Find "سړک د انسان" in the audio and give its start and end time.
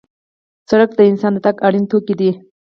0.69-1.31